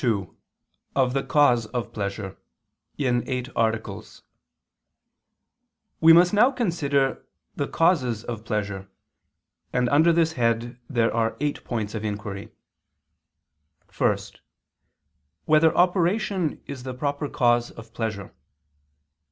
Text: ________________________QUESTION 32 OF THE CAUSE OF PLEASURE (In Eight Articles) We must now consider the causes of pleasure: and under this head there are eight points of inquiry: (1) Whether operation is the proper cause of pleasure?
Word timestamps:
________________________QUESTION 0.03 0.25
32 0.25 0.39
OF 0.95 1.13
THE 1.13 1.21
CAUSE 1.25 1.65
OF 1.67 1.93
PLEASURE 1.93 2.37
(In 2.97 3.23
Eight 3.27 3.49
Articles) 3.55 4.23
We 5.99 6.11
must 6.11 6.33
now 6.33 6.49
consider 6.49 7.23
the 7.55 7.67
causes 7.67 8.23
of 8.23 8.43
pleasure: 8.43 8.89
and 9.71 9.87
under 9.89 10.11
this 10.11 10.33
head 10.33 10.79
there 10.89 11.13
are 11.13 11.37
eight 11.39 11.63
points 11.63 11.93
of 11.93 12.03
inquiry: 12.03 12.51
(1) 13.95 14.17
Whether 15.45 15.77
operation 15.77 16.63
is 16.65 16.81
the 16.81 16.95
proper 16.95 17.29
cause 17.29 17.69
of 17.69 17.93
pleasure? 17.93 18.33